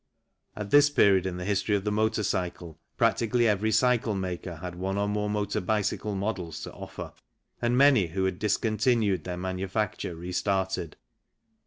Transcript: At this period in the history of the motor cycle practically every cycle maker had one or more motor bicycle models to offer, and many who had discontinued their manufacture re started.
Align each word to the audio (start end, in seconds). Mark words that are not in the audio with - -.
At 0.55 0.71
this 0.71 0.89
period 0.89 1.27
in 1.27 1.37
the 1.37 1.45
history 1.45 1.75
of 1.75 1.83
the 1.83 1.91
motor 1.91 2.23
cycle 2.23 2.79
practically 2.97 3.47
every 3.47 3.71
cycle 3.71 4.15
maker 4.15 4.55
had 4.55 4.73
one 4.73 4.97
or 4.97 5.07
more 5.07 5.29
motor 5.29 5.61
bicycle 5.61 6.15
models 6.15 6.61
to 6.61 6.73
offer, 6.73 7.13
and 7.61 7.77
many 7.77 8.07
who 8.07 8.25
had 8.25 8.39
discontinued 8.39 9.25
their 9.25 9.37
manufacture 9.37 10.15
re 10.15 10.31
started. 10.31 10.95